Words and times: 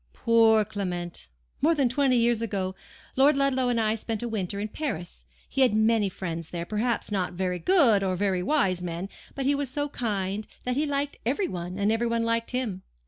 "Poor 0.13 0.65
Clement! 0.65 1.27
More 1.61 1.75
than 1.75 1.87
twenty 1.87 2.17
years 2.17 2.41
ago, 2.41 2.73
Lord 3.15 3.37
Ludlow 3.37 3.69
and 3.69 3.79
I 3.79 3.93
spent 3.93 4.23
a 4.23 4.27
winter 4.27 4.59
in 4.59 4.67
Paris. 4.69 5.27
He 5.47 5.61
had 5.61 5.75
many 5.75 6.09
friends 6.09 6.49
there; 6.49 6.65
perhaps 6.65 7.11
not 7.11 7.33
very 7.33 7.59
good 7.59 8.01
or 8.01 8.15
very 8.15 8.41
wise 8.41 8.81
men, 8.81 9.09
but 9.35 9.45
he 9.45 9.53
was 9.53 9.69
so 9.69 9.89
kind 9.89 10.47
that 10.63 10.75
he 10.75 10.87
liked 10.87 11.17
every 11.23 11.47
one, 11.47 11.77
and 11.77 11.91
every 11.91 12.07
one 12.07 12.23
liked 12.23 12.49
him. 12.49 12.81